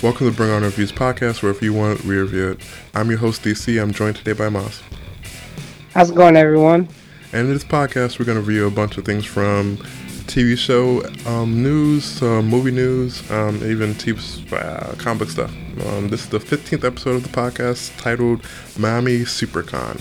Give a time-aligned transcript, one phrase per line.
[0.00, 2.60] Welcome to Bring On Reviews podcast, where if you want, we review it.
[2.94, 3.82] I'm your host, DC.
[3.82, 4.80] I'm joined today by Moss.
[5.92, 6.88] How's it going, everyone?
[7.32, 9.78] And in this podcast, we're going to review a bunch of things from
[10.28, 15.50] TV show um, news, uh, movie news, um, even TV, uh, comic stuff.
[15.86, 18.44] Um, this is the 15th episode of the podcast titled
[18.78, 20.00] Miami SuperCon.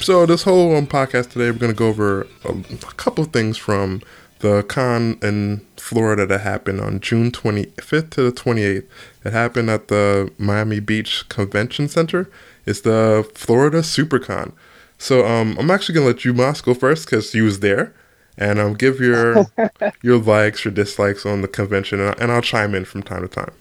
[0.00, 3.32] So, this whole um, podcast today, we're going to go over a, a couple of
[3.32, 4.00] things from
[4.44, 8.84] the con in Florida that happened on June 25th to the 28th.
[9.24, 12.30] It happened at the Miami Beach Convention Center.
[12.66, 14.52] It's the Florida SuperCon.
[14.98, 17.94] So um, I'm actually gonna let you, Moss, go first because you was there,
[18.36, 19.46] and um, give your
[20.02, 23.28] your likes or dislikes on the convention, and, and I'll chime in from time to
[23.28, 23.52] time.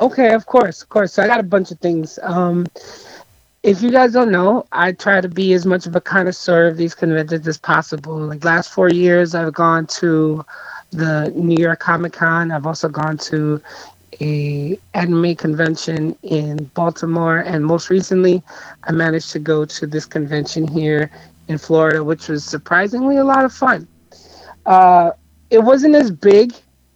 [0.00, 1.12] Okay, of course, of course.
[1.12, 2.18] So I got a bunch of things.
[2.22, 2.66] Um,
[3.66, 6.76] if you guys don't know, I try to be as much of a connoisseur of
[6.76, 8.16] these conventions as possible.
[8.16, 10.46] Like last four years, I've gone to
[10.92, 12.52] the New York Comic Con.
[12.52, 13.60] I've also gone to
[14.20, 18.40] a anime convention in Baltimore, and most recently,
[18.84, 21.10] I managed to go to this convention here
[21.48, 23.88] in Florida, which was surprisingly a lot of fun.
[24.64, 25.10] Uh,
[25.50, 26.52] it wasn't as big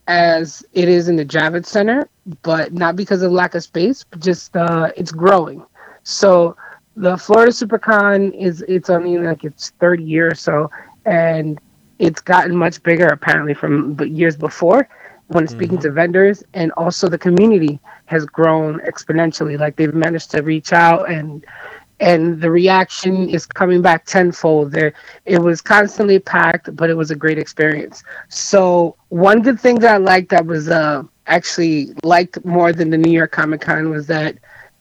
[0.06, 2.08] as it is in the Javits Center,
[2.42, 5.64] but not because of lack of space, but just uh, it's growing.
[6.03, 6.56] So
[6.97, 10.70] the Florida SuperCon is it's I mean like its third year or so,
[11.05, 11.61] and
[11.98, 14.89] it's gotten much bigger apparently from years before
[15.29, 15.57] when mm-hmm.
[15.57, 20.73] speaking to vendors and also the community has grown exponentially like they've managed to reach
[20.73, 21.45] out and
[22.01, 24.92] and the reaction is coming back tenfold there
[25.27, 29.95] it was constantly packed but it was a great experience so one good thing that
[29.95, 34.07] i liked that was uh actually liked more than the new york comic con was
[34.07, 34.37] that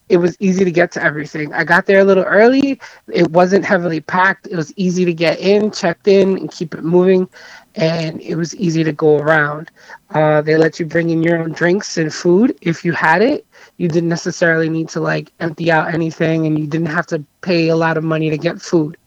[0.10, 1.54] it was easy to get to everything.
[1.54, 2.82] I got there a little early.
[3.12, 4.48] It wasn't heavily packed.
[4.48, 7.30] It was easy to get in, checked in, and keep it moving.
[7.76, 9.70] And it was easy to go around.
[10.10, 13.46] Uh, they let you bring in your own drinks and food if you had it.
[13.78, 17.70] You didn't necessarily need to like empty out anything, and you didn't have to pay
[17.70, 18.98] a lot of money to get food.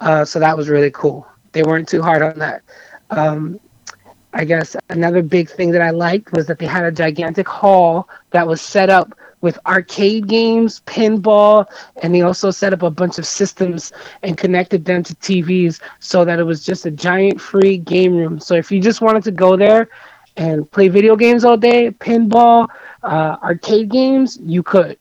[0.00, 1.26] Uh, so that was really cool.
[1.52, 2.62] They weren't too hard on that.
[3.10, 3.58] Um,
[4.32, 8.08] I guess another big thing that I liked was that they had a gigantic hall
[8.30, 11.66] that was set up with arcade games, pinball,
[12.02, 13.92] and they also set up a bunch of systems
[14.22, 18.40] and connected them to TVs so that it was just a giant free game room.
[18.40, 19.88] So if you just wanted to go there
[20.36, 22.68] and play video games all day, pinball,
[23.02, 24.98] uh, arcade games, you could.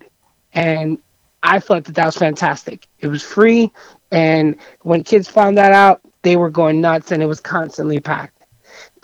[0.53, 0.97] And
[1.43, 2.87] I thought that that was fantastic.
[2.99, 3.71] It was free,
[4.11, 8.34] and when kids found that out, they were going nuts, and it was constantly packed.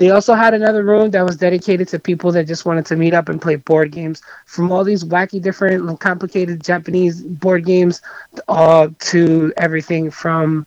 [0.02, 3.14] They also had another room that was dedicated to people that just wanted to meet
[3.14, 8.02] up and play board games from all these wacky, different, and complicated Japanese board games,
[8.48, 10.66] uh, to everything from,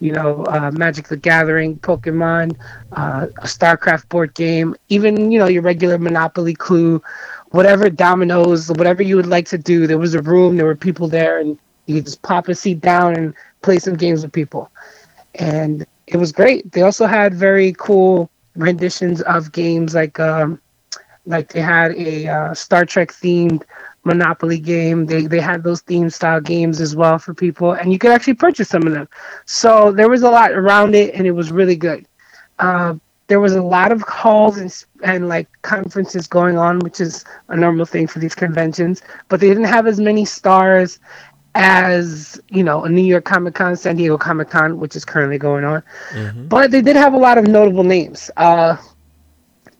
[0.00, 2.58] you know, uh, Magic the Gathering, Pokemon,
[2.92, 7.02] uh, a StarCraft board game, even you know your regular Monopoly, Clue,
[7.52, 9.86] whatever dominoes, whatever you would like to do.
[9.86, 12.82] There was a room, there were people there, and you could just pop a seat
[12.82, 14.70] down and play some games with people,
[15.36, 16.70] and it was great.
[16.72, 20.60] They also had very cool renditions of games like um,
[21.26, 23.62] like they had a uh, Star Trek themed
[24.04, 25.06] Monopoly game.
[25.06, 28.34] They they had those theme style games as well for people, and you could actually
[28.34, 29.08] purchase some of them.
[29.46, 32.06] So there was a lot around it, and it was really good.
[32.58, 32.94] Uh,
[33.26, 37.56] there was a lot of calls and and like conferences going on, which is a
[37.56, 39.02] normal thing for these conventions.
[39.28, 40.98] But they didn't have as many stars
[41.54, 45.38] as you know a New York Comic Con, San Diego Comic Con, which is currently
[45.38, 45.82] going on.
[46.10, 46.48] Mm-hmm.
[46.48, 48.30] But they did have a lot of notable names.
[48.36, 48.76] Uh,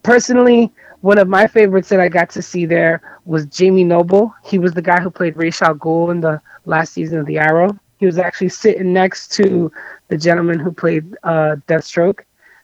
[0.03, 4.35] personally, one of my favorites that I got to see there was Jamie Noble.
[4.45, 7.39] He was the guy who played Ra's al Ghul in the last season of The
[7.39, 7.79] Arrow.
[7.99, 9.71] He was actually sitting next to
[10.09, 12.21] the gentleman who played uh, Deathstroke.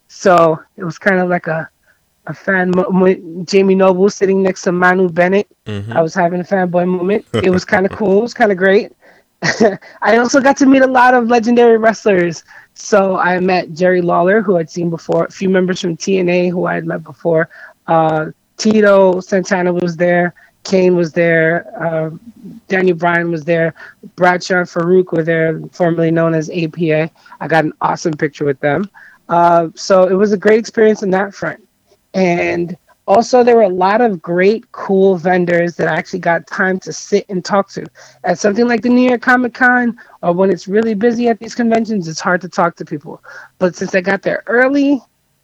[0.09, 1.69] So it was kind of like a
[2.31, 3.49] a fan moment.
[3.49, 5.49] Jamie Noble sitting next to Manu Bennett.
[5.67, 5.93] Mm-hmm.
[5.93, 7.27] I was having a fanboy moment.
[7.35, 8.19] It was kind of cool.
[8.19, 8.93] It was kind of great.
[10.03, 12.45] I also got to meet a lot of legendary wrestlers.
[12.75, 16.67] So I met Jerry Lawler, who I'd seen before, a few members from TNA who
[16.67, 17.49] I had met before.
[17.87, 20.35] Uh, Tito Santana was there.
[20.65, 21.67] Kane was there.
[21.83, 22.11] Uh,
[22.69, 23.75] Daniel Bryan was there.
[24.17, 27.11] Bradshaw and Faarooq were there, formerly known as APA.
[27.41, 28.91] I got an awesome picture with them.
[29.31, 31.67] Uh, so it was a great experience in that front.
[32.15, 32.77] And
[33.07, 36.93] also, there were a lot of great, cool vendors that I actually got time to
[36.93, 37.85] sit and talk to.
[38.23, 41.55] At something like the New York Comic Con, or when it's really busy at these
[41.55, 43.23] conventions, it's hard to talk to people.
[43.59, 45.03] But since I got there early,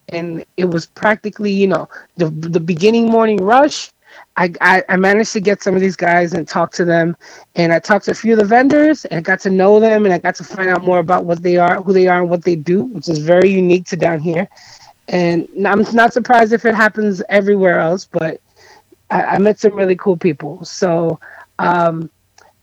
[0.09, 3.91] and it was practically, you know, the the beginning morning rush,
[4.37, 7.17] I, I, I managed to get some of these guys and talk to them,
[7.55, 10.05] and I talked to a few of the vendors and I got to know them,
[10.05, 12.29] and I got to find out more about what they are, who they are, and
[12.29, 14.47] what they do, which is very unique to down here
[15.07, 18.41] and I'm not surprised if it happens everywhere else, but
[19.09, 20.63] I, I met some really cool people.
[20.65, 21.19] So
[21.59, 22.09] um,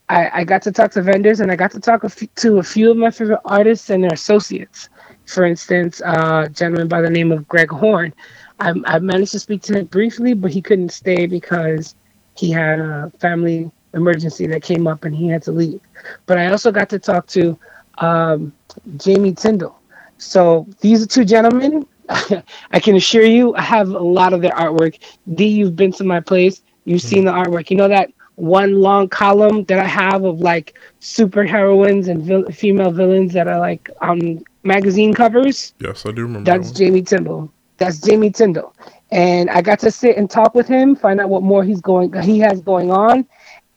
[0.08, 2.58] I, I, got to talk to vendors and I got to talk a f- to
[2.58, 4.88] a few of my favorite artists and their associates.
[5.26, 8.12] For instance, uh, a gentleman by the name of Greg Horn.
[8.60, 11.94] I, I managed to speak to him briefly, but he couldn't stay because
[12.36, 15.80] he had a family emergency that came up and he had to leave.
[16.26, 17.58] But I also got to talk to
[17.98, 18.52] um,
[18.96, 19.78] Jamie Tyndall.
[20.18, 21.86] So these are two gentlemen.
[22.70, 24.98] I can assure you, I have a lot of their artwork.
[25.34, 26.62] D, you've been to my place.
[26.84, 27.08] You've mm-hmm.
[27.08, 27.70] seen the artwork.
[27.70, 32.50] You know that one long column that I have of like super heroines and vil-
[32.50, 35.74] female villains that are like on magazine covers.
[35.78, 36.50] Yes, I do remember.
[36.50, 37.50] That's that Jamie Tyndall.
[37.76, 38.74] That's Jamie Tyndall,
[39.10, 42.12] and I got to sit and talk with him, find out what more he's going
[42.22, 43.26] he has going on,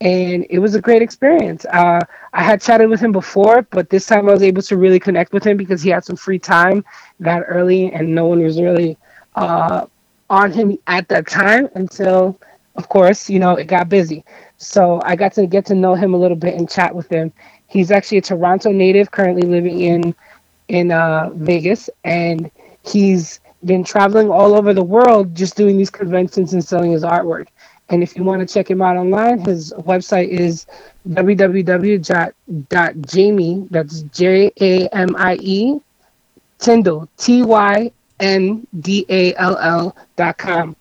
[0.01, 1.65] and it was a great experience.
[1.65, 1.99] Uh,
[2.33, 5.33] I had chatted with him before, but this time I was able to really connect
[5.33, 6.85] with him because he had some free time
[7.19, 8.97] that early, and no one was really
[9.35, 9.85] uh,
[10.29, 12.39] on him at that time until,
[12.75, 14.23] of course, you know, it got busy.
[14.57, 17.33] So I got to get to know him a little bit and chat with him.
[17.67, 20.15] He's actually a Toronto native, currently living in
[20.67, 22.51] in uh, Vegas, and
[22.85, 27.47] he's been traveling all over the world just doing these conventions and selling his artwork.
[27.89, 30.65] And if you want to check him out online, his website is
[31.07, 32.07] www.jamie,
[33.71, 35.79] that's J A M I E,
[36.59, 40.75] Tyndall, T Y N D A L L dot com.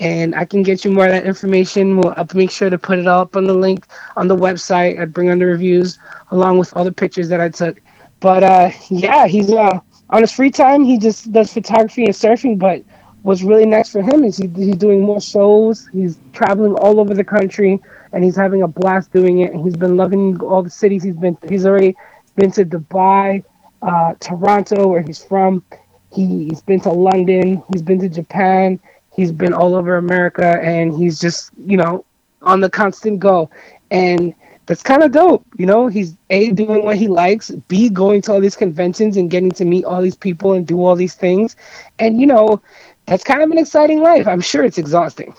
[0.00, 1.96] And I can get you more of that information.
[1.98, 4.98] We'll make sure to put it all up on the link on the website.
[5.00, 5.98] I'd bring on the reviews
[6.32, 7.80] along with all the pictures that I took.
[8.20, 12.58] But uh, yeah, he's uh, on his free time, he just does photography and surfing,
[12.58, 12.82] but
[13.22, 15.88] what's really next for him is he, he's doing more shows.
[15.92, 17.80] He's traveling all over the country,
[18.12, 19.52] and he's having a blast doing it.
[19.52, 21.36] And he's been loving all the cities he's been.
[21.48, 21.96] He's already
[22.36, 23.44] been to Dubai,
[23.82, 25.64] uh, Toronto, where he's from.
[26.12, 27.62] He, he's been to London.
[27.72, 28.78] He's been to Japan.
[29.14, 32.04] He's been all over America, and he's just you know
[32.42, 33.50] on the constant go.
[33.90, 34.34] And
[34.66, 35.44] that's kind of dope.
[35.58, 39.30] You know, he's a doing what he likes, b going to all these conventions and
[39.30, 41.56] getting to meet all these people and do all these things,
[41.98, 42.62] and you know,
[43.06, 44.26] that's kind of an exciting life.
[44.26, 45.34] I'm sure it's exhausting,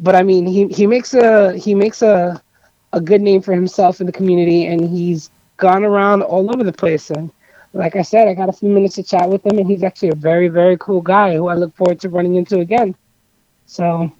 [0.00, 2.40] but I mean, he he makes a he makes a
[2.92, 6.72] a good name for himself in the community, and he's gone around all over the
[6.72, 7.10] place.
[7.10, 7.30] And
[7.72, 10.10] like I said, I got a few minutes to chat with him, and he's actually
[10.10, 12.94] a very very cool guy who I look forward to running into again.
[13.66, 14.12] So,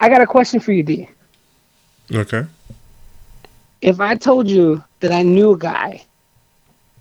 [0.00, 1.08] I got a question for you, D.
[2.12, 2.44] Okay.
[3.82, 6.04] If I told you that I knew a guy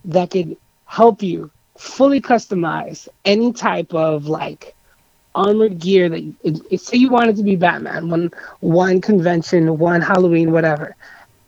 [0.05, 4.75] that could help you fully customize any type of like
[5.35, 8.31] armored gear that it, say you wanted to be Batman, one
[8.61, 10.95] one convention, one Halloween, whatever.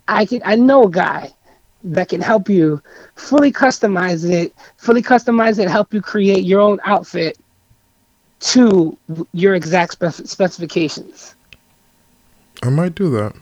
[0.08, 1.32] I can I know a guy
[1.84, 2.82] that can help you
[3.16, 7.38] fully customize it, fully customize it, help you create your own outfit
[8.40, 8.98] to
[9.34, 11.36] your exact spef- specifications.
[12.64, 13.36] I might do that.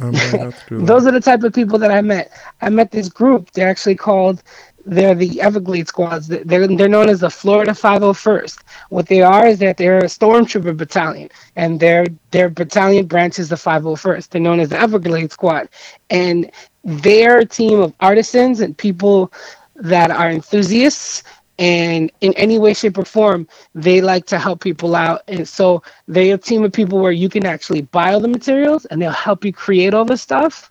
[0.00, 0.86] I might have to do that.
[0.86, 2.32] Those are the type of people that I met.
[2.62, 3.50] I met this group.
[3.52, 4.42] They're actually called
[4.86, 6.28] they're the Everglades squads.
[6.28, 8.58] They're they're known as the Florida 501st.
[8.88, 13.48] What they are is that they're a stormtrooper battalion, and their their battalion branch is
[13.48, 14.28] the 501st.
[14.28, 15.68] They're known as the Everglades squad,
[16.10, 16.50] and
[16.84, 19.32] their team of artisans and people
[19.76, 21.22] that are enthusiasts
[21.58, 25.82] and in any way shape or form they like to help people out and so
[26.08, 29.10] they're a team of people where you can actually buy all the materials and they'll
[29.10, 30.69] help you create all the stuff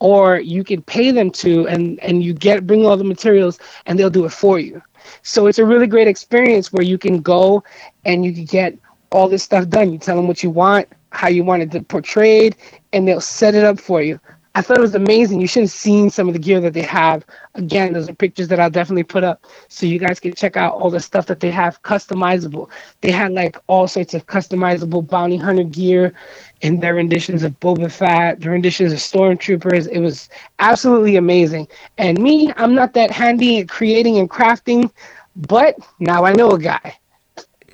[0.00, 3.98] or you can pay them to and and you get bring all the materials and
[3.98, 4.82] they'll do it for you.
[5.22, 7.62] So it's a really great experience where you can go
[8.04, 8.76] and you can get
[9.12, 9.92] all this stuff done.
[9.92, 12.56] You tell them what you want how you want it portrayed
[12.92, 14.20] and they'll set it up for you
[14.60, 15.40] I thought it was amazing.
[15.40, 17.24] You should have seen some of the gear that they have.
[17.54, 20.74] Again, those are pictures that I'll definitely put up so you guys can check out
[20.74, 22.68] all the stuff that they have customizable.
[23.00, 26.12] They had like all sorts of customizable bounty hunter gear
[26.60, 29.88] and their renditions of Boba Fett, their renditions of stormtroopers.
[29.90, 31.66] It was absolutely amazing.
[31.96, 34.92] And me, I'm not that handy at creating and crafting,
[35.36, 36.99] but now I know a guy.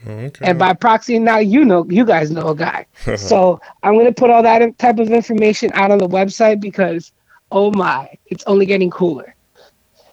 [0.06, 0.30] Okay.
[0.42, 2.86] And by proxy, now you know, you guys know a guy.
[3.16, 7.12] so I'm gonna put all that type of information out on the website because,
[7.50, 9.34] oh my, it's only getting cooler.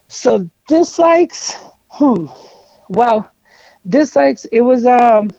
[0.08, 1.56] So dislikes,
[1.88, 2.26] hmm.
[2.88, 3.30] Well,
[3.88, 4.44] dislikes.
[4.46, 5.30] It was um,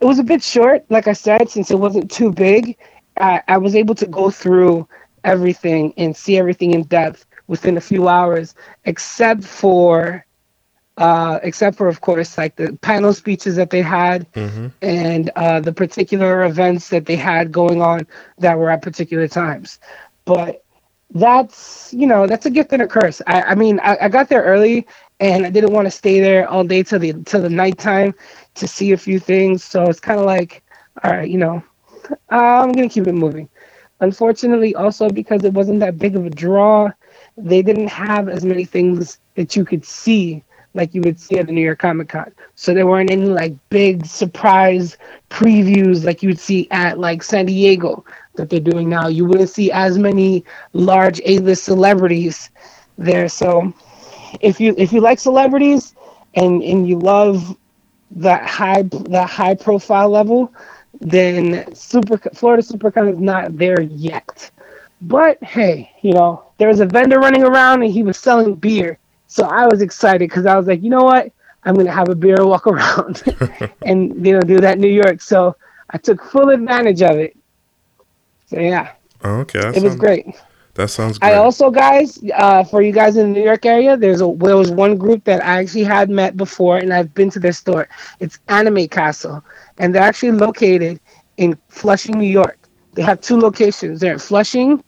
[0.00, 2.76] it was a bit short, like I said, since it wasn't too big.
[3.18, 4.88] I, I was able to go through
[5.24, 8.54] everything and see everything in depth within a few hours,
[8.84, 10.24] except for
[11.00, 14.68] uh, except for, of course, like the panel speeches that they had mm-hmm.
[14.82, 18.06] and uh, the particular events that they had going on
[18.38, 19.80] that were at particular times.
[20.26, 20.62] But
[21.12, 23.22] that's, you know, that's a gift and a curse.
[23.26, 24.86] I, I mean, I, I got there early
[25.20, 28.14] and I didn't want to stay there all day till the till the nighttime
[28.56, 29.64] to see a few things.
[29.64, 30.62] So it's kind of like,
[31.02, 31.62] all right, you know,
[32.28, 33.48] I'm gonna keep it moving.
[34.00, 36.90] Unfortunately, also because it wasn't that big of a draw,
[37.38, 41.46] they didn't have as many things that you could see like you would see at
[41.46, 42.32] the New York Comic Con.
[42.54, 44.96] So there weren't any like big surprise
[45.28, 48.04] previews like you would see at like San Diego
[48.36, 49.08] that they're doing now.
[49.08, 52.50] You wouldn't see as many large A-list celebrities
[52.98, 53.28] there.
[53.28, 53.72] So
[54.40, 55.94] if you if you like celebrities
[56.34, 57.56] and and you love
[58.12, 60.52] that high that high profile level,
[61.00, 64.50] then Super Florida SuperCon is not there yet.
[65.02, 68.98] But hey, you know, there was a vendor running around and he was selling beer.
[69.30, 71.32] So I was excited because I was like, you know what?
[71.62, 73.22] I'm gonna have a beer walk around
[73.82, 75.22] and you know do that in New York.
[75.22, 75.54] So
[75.90, 77.36] I took full advantage of it.
[78.46, 78.90] So yeah.
[79.24, 79.60] Okay.
[79.76, 80.26] It was great.
[80.74, 81.30] That sounds great.
[81.30, 84.56] I also, guys, uh, for you guys in the New York area, there's a there
[84.56, 87.88] was one group that I actually had met before, and I've been to their store.
[88.18, 89.44] It's Anime Castle,
[89.78, 90.98] and they're actually located
[91.36, 92.58] in Flushing, New York.
[92.94, 94.00] They have two locations.
[94.00, 94.82] They're at Flushing,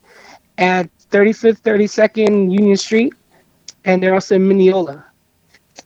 [0.59, 3.13] at 35th, 32nd Union Street,
[3.85, 5.05] and they're also in Mineola,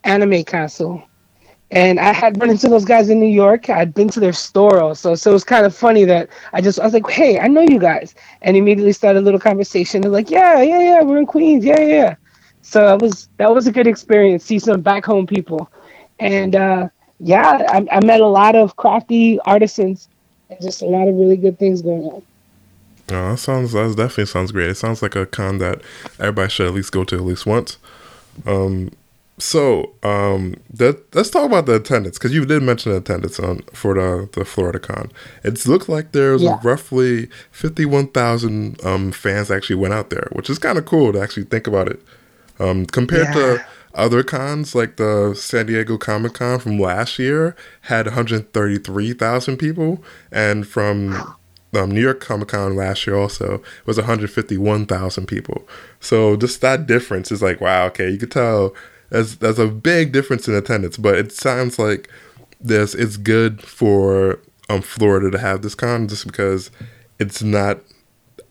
[0.05, 1.03] Anime Castle.
[1.71, 3.69] And I had run into those guys in New York.
[3.71, 6.79] I'd been to their store also, so it was kind of funny that I just
[6.79, 10.01] I was like, "Hey, I know you guys," and immediately started a little conversation.
[10.01, 12.15] They're like, "Yeah, yeah, yeah, we're in Queens, yeah, yeah."
[12.63, 14.45] So that was that was a good experience.
[14.45, 15.71] See some back home people,
[16.21, 16.89] and uh,
[17.19, 20.09] yeah, I, I met a lot of crafty artisans,
[20.51, 22.23] and just a lot of really good things going on.
[23.11, 24.71] Oh, that sounds that definitely sounds great.
[24.71, 25.83] It sounds like a con that
[26.19, 27.79] everybody should at least go to at least once.
[28.47, 28.91] Um,
[29.39, 33.63] so um, that, let's talk about the attendance because you did mention the attendance on
[33.73, 35.13] for the the Florida Con.
[35.45, 36.59] It looked like there's yeah.
[36.63, 41.13] roughly fifty one thousand um, fans actually went out there, which is kind of cool
[41.13, 42.01] to actually think about it.
[42.59, 43.35] Um, compared yeah.
[43.35, 48.53] to other cons like the San Diego Comic Con from last year had one hundred
[48.53, 51.37] thirty three thousand people, and from
[51.77, 55.69] um, New York Comic Con last year also was 151,000 people.
[56.01, 58.75] So just that difference is like, wow, okay, you could tell
[59.11, 62.11] there's, there's a big difference in attendance, but it sounds like
[62.61, 66.71] this it's good for um, Florida to have this con just because
[67.19, 67.81] it's not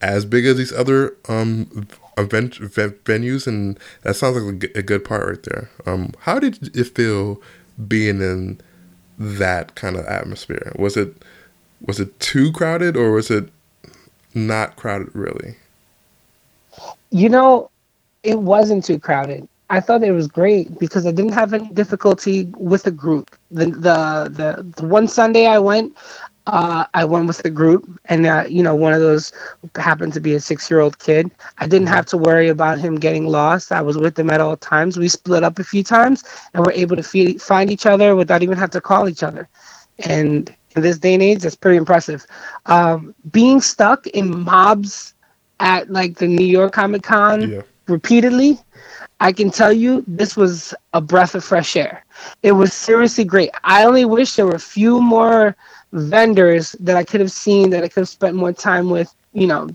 [0.02, 5.28] as big as these other um, event, venues, and that sounds like a good part
[5.28, 5.70] right there.
[5.86, 7.42] Um, how did it feel
[7.88, 8.62] being in
[9.18, 10.72] that kind of atmosphere?
[10.78, 11.24] Was it
[11.86, 13.50] was it too crowded or was it
[14.34, 15.56] not crowded really?
[17.12, 17.70] You know,
[18.24, 19.48] it wasn't too crowded.
[19.70, 23.36] I thought it was great because I didn't have any difficulty with the group.
[23.52, 25.96] The the the, the one Sunday I went,
[26.46, 29.32] uh, I went with the group, and uh, you know, one of those
[29.76, 31.32] happened to be a six-year-old kid.
[31.58, 33.72] I didn't have to worry about him getting lost.
[33.72, 34.98] I was with him at all times.
[34.98, 36.24] We split up a few times,
[36.54, 39.48] and were able to feed, find each other without even have to call each other.
[40.00, 42.26] And in this day and age, that's pretty impressive.
[42.66, 45.14] Um, being stuck in mobs
[45.60, 47.62] at like the New York Comic Con yeah.
[47.88, 48.60] repeatedly,
[49.20, 52.04] I can tell you this was a breath of fresh air.
[52.44, 53.52] It was seriously great.
[53.64, 55.56] I only wish there were a few more
[55.94, 59.14] vendors that I could have seen that I could have spent more time with.
[59.34, 59.70] You know,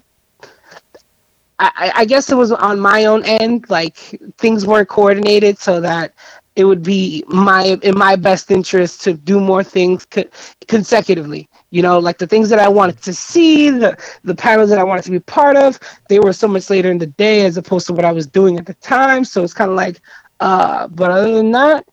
[1.59, 3.69] I, I guess it was on my own end.
[3.69, 3.97] Like
[4.39, 6.13] things weren't coordinated so that
[6.57, 10.25] it would be my in my best interest to do more things co-
[10.69, 11.49] consecutively.
[11.71, 14.85] You know like the things that i wanted to see the the panels that i
[14.85, 15.79] wanted to be part of
[16.09, 18.59] they were so much later in the day as opposed to what i was doing
[18.59, 19.25] at the time.
[19.25, 20.01] So it's kind of like
[20.41, 21.87] uh but other than that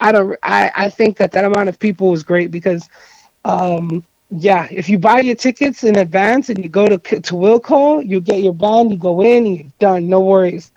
[0.00, 2.88] i don't i i think that that amount of people was great because
[3.44, 7.60] um yeah if you buy your tickets in advance and you go to to will
[7.60, 10.72] call you get your band you go in and you're done no worries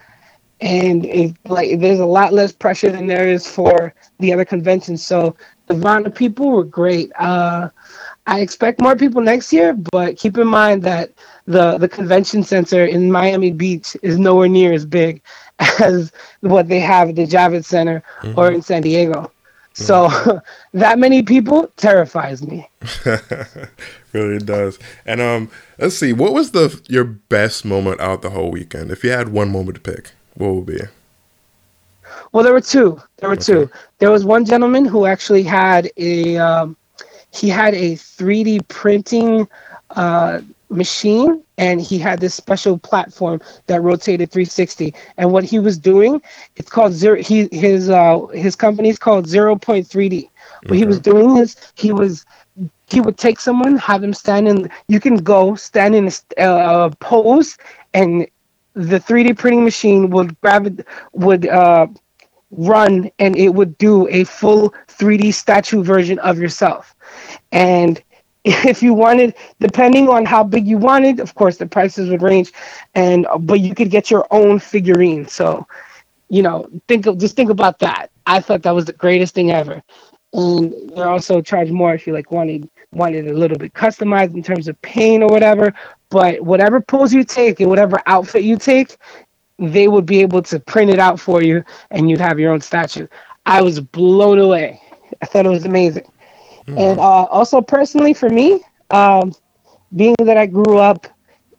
[0.61, 5.05] and it, like there's a lot less pressure than there is for the other conventions.
[5.05, 5.35] So
[5.67, 7.11] the of people were great.
[7.19, 7.69] Uh,
[8.25, 11.11] I expect more people next year, but keep in mind that
[11.45, 15.21] the the convention center in Miami Beach is nowhere near as big
[15.79, 16.11] as
[16.41, 18.37] what they have at the Javits Center mm-hmm.
[18.37, 19.31] or in San Diego.
[19.73, 20.37] So mm-hmm.
[20.79, 22.67] that many people terrifies me.
[24.13, 24.79] really does.
[25.05, 28.91] And um, let's see, what was the your best moment out the whole weekend?
[28.91, 30.11] If you had one moment to pick.
[30.37, 30.79] What would be?
[32.31, 33.01] Well, there were two.
[33.17, 33.43] There were okay.
[33.43, 33.69] two.
[33.99, 36.77] There was one gentleman who actually had a um,
[37.33, 39.47] he had a 3D printing
[39.91, 44.93] uh, machine, and he had this special platform that rotated 360.
[45.17, 46.21] And what he was doing,
[46.55, 47.21] it's called zero.
[47.21, 50.29] He his uh, his company is called Zero Point 3D.
[50.63, 50.77] What okay.
[50.77, 52.25] he was doing is he was
[52.87, 54.69] he would take someone, have him stand in.
[54.87, 57.57] You can go stand in a uh, pose,
[57.93, 58.27] and
[58.77, 61.87] the 3D printing machine would grab would uh,
[62.51, 66.95] run, and it would do a full 3D statue version of yourself.
[67.51, 68.01] And
[68.45, 72.51] if you wanted, depending on how big you wanted, of course the prices would range,
[72.93, 75.27] and but you could get your own figurine.
[75.27, 75.67] So,
[76.29, 78.11] you know, think of just think about that.
[78.27, 79.81] I thought that was the greatest thing ever,
[80.33, 84.43] and they also charge more if you like wanted wanted a little bit customized in
[84.43, 85.73] terms of paint or whatever.
[86.09, 88.97] But whatever pose you take and whatever outfit you take,
[89.59, 92.61] they would be able to print it out for you, and you'd have your own
[92.61, 93.07] statue.
[93.45, 94.81] I was blown away.
[95.21, 96.09] I thought it was amazing.
[96.67, 96.77] Mm-hmm.
[96.77, 98.61] And uh, also personally for me,
[98.91, 99.33] um,
[99.95, 101.07] being that I grew up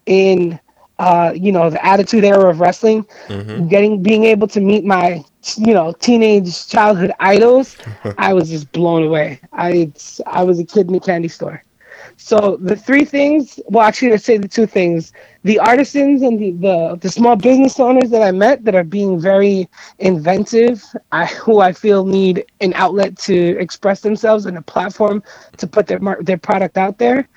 [0.05, 0.59] in
[0.99, 3.67] uh, you know the attitude era of wrestling, mm-hmm.
[3.67, 5.23] getting being able to meet my
[5.57, 7.77] you know teenage childhood idols,
[8.17, 9.39] I was just blown away.
[9.53, 9.91] I
[10.25, 11.63] I was a kid in a candy store.
[12.19, 15.13] So the three things, well, actually, let's say the two things:
[15.45, 19.21] the artisans and the, the, the small business owners that I met that are being
[19.21, 20.83] very inventive,
[21.13, 25.23] I, who I feel need an outlet to express themselves and a platform
[25.59, 27.29] to put their their product out there.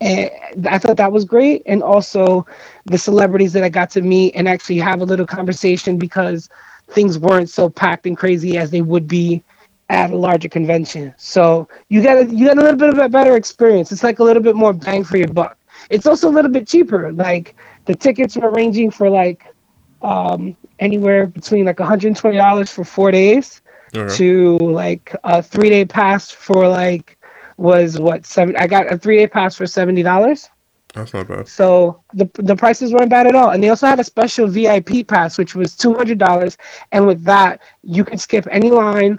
[0.00, 0.30] And
[0.68, 1.62] I thought that was great.
[1.66, 2.46] And also
[2.86, 6.50] the celebrities that I got to meet and actually have a little conversation because
[6.90, 9.42] things weren't so packed and crazy as they would be
[9.88, 11.14] at a larger convention.
[11.16, 13.92] So you get a, you get a little bit of a better experience.
[13.92, 15.56] It's like a little bit more bang for your buck.
[15.90, 17.12] It's also a little bit cheaper.
[17.12, 19.54] Like the tickets were ranging for like
[20.02, 23.62] um, anywhere between like $120 for four days
[23.94, 24.10] right.
[24.12, 27.18] to like a three day pass for like
[27.56, 28.56] was what seven.
[28.56, 30.48] I got a three day pass for seventy dollars.
[30.94, 31.48] That's not bad.
[31.48, 35.06] So the the prices weren't bad at all, and they also had a special VIP
[35.06, 36.56] pass, which was two hundred dollars,
[36.92, 39.18] and with that you could skip any line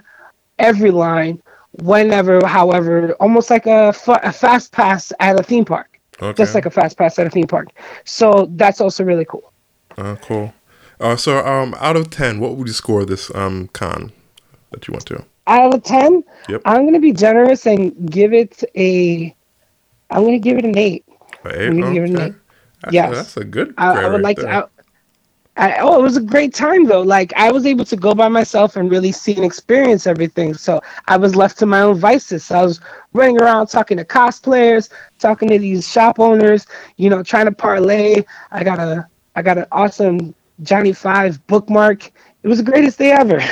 [0.58, 5.98] every line whenever, however, almost like a, a fast pass at a theme park.
[6.20, 6.36] Okay.
[6.36, 7.68] Just like a fast pass at a theme park.
[8.04, 9.52] So that's also really cool.
[9.96, 10.52] Uh, cool.
[11.00, 14.12] Uh, so um, out of 10, what would you score this um, con
[14.72, 15.24] that you went to?
[15.46, 16.60] Out of 10, yep.
[16.64, 19.34] I'm going to be generous and give it a,
[20.10, 21.04] I'm going to give it an 8.
[21.44, 21.68] An 8?
[21.68, 21.94] I'm okay.
[21.94, 22.34] give it an 8.
[22.82, 23.12] That's yes.
[23.12, 24.46] A, that's a good I, I would right like there.
[24.46, 24.77] to, I,
[25.58, 27.02] oh, it was a great time though.
[27.02, 30.54] Like I was able to go by myself and really see and experience everything.
[30.54, 32.44] So I was left to my own vices.
[32.44, 32.80] So I was
[33.12, 36.66] running around talking to cosplayers, talking to these shop owners,
[36.96, 38.24] you know, trying to parlay.
[38.50, 42.06] I got a I got an awesome Johnny Five bookmark.
[42.42, 43.38] It was the greatest day ever.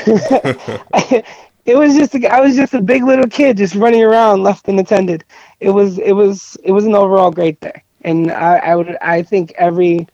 [1.66, 4.69] it was just a, I was just a big little kid just running around left
[4.69, 5.25] unattended.
[5.61, 9.23] It was it was it was an overall great day, and I, I would I
[9.23, 10.07] think every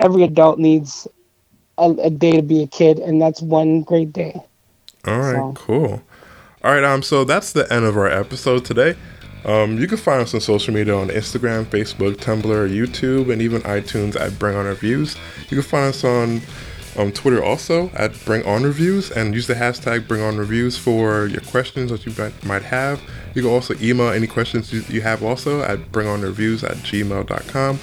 [0.00, 1.08] every adult needs
[1.78, 4.40] a, a, day to be a kid, and that's one great day.
[5.04, 5.52] All right, so.
[5.54, 6.02] cool.
[6.62, 8.96] All right, um, so that's the end of our episode today.
[9.44, 13.62] Um, you can find us on social media on Instagram, Facebook, Tumblr, YouTube, and even
[13.62, 15.16] iTunes at Bring On Reviews.
[15.42, 16.40] You can find us on
[16.96, 21.26] on Twitter also at Bring On Reviews and use the hashtag Bring On Reviews for
[21.26, 22.12] your questions that you
[22.46, 23.00] might have.
[23.34, 27.78] You can also email any questions you have also at bringonreviews at gmail.com.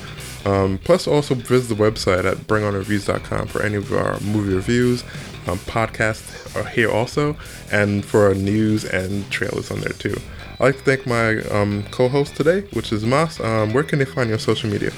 [0.45, 5.03] Um, plus, also visit the website at bringonreviews.com for any of our movie reviews,
[5.47, 7.35] um, podcasts are here also,
[7.71, 10.15] and for our news and trailers on there too.
[10.59, 13.39] I'd like to thank my um, co-host today, which is Mas.
[13.39, 14.91] Um, where can they find you on social media?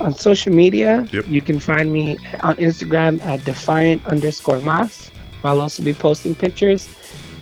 [0.00, 1.26] On social media, yep.
[1.28, 5.10] you can find me on Instagram at defiant underscore Mas.
[5.44, 6.88] I'll also be posting pictures.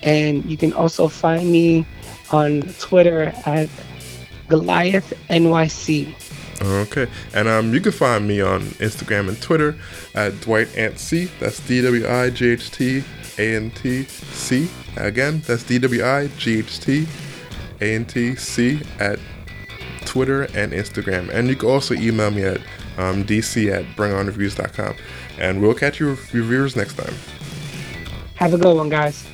[0.02, 1.86] And you can also find me
[2.30, 3.68] on Twitter at
[4.48, 6.14] Goliath NYC.
[6.62, 9.76] Okay, and um, you can find me on Instagram and Twitter
[10.14, 11.30] at Dwight Ant C.
[11.40, 13.02] That's D W I G H T
[13.38, 14.68] A N T C.
[14.96, 17.06] Again, that's D W I G H T
[17.80, 19.18] A N T C at
[20.04, 21.30] Twitter and Instagram.
[21.30, 22.60] And you can also email me at
[22.98, 24.96] um, dc at bringonreviews.com.
[25.38, 27.14] And we'll catch you reviewers next time.
[28.34, 29.26] Have a good one, guys.